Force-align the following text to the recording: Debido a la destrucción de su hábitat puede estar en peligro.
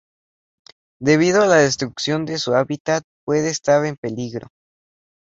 Debido 0.99 1.43
a 1.43 1.45
la 1.45 1.57
destrucción 1.57 2.25
de 2.25 2.39
su 2.39 2.55
hábitat 2.55 3.03
puede 3.23 3.49
estar 3.51 3.85
en 3.85 3.97
peligro. 3.97 4.47